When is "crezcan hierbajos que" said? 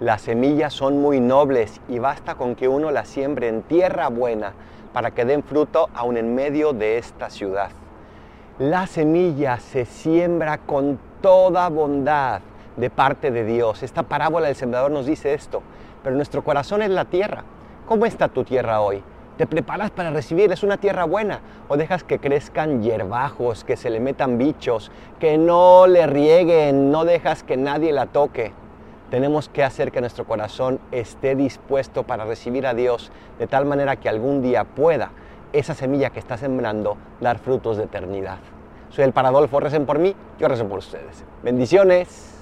22.18-23.76